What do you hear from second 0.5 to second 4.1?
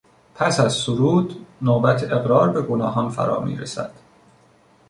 از سرود نوبت اقرار به گناهان فرامیرسد.